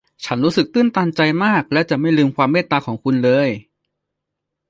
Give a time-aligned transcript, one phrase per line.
[0.25, 3.49] ฉันรู้สึกตื้นตันใจมากและจะไม่ลืมความเมตตาของคุณเลย